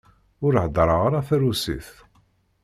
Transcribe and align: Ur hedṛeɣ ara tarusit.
Ur 0.45 0.53
hedṛeɣ 0.63 0.99
ara 1.07 1.27
tarusit. 1.27 1.89